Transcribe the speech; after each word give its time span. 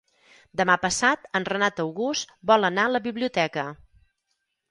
Demà 0.61 0.75
passat 0.85 1.27
en 1.39 1.45
Renat 1.49 1.81
August 1.83 2.33
vol 2.53 2.67
anar 2.71 2.87
a 2.89 2.93
la 2.97 3.03
biblioteca. 3.09 3.67